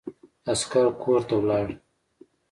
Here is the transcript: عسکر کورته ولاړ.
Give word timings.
عسکر 0.53 0.85
کورته 1.01 1.35
ولاړ. 1.41 1.67